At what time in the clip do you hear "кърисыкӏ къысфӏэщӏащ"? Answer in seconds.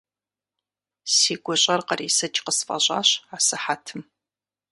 1.87-3.09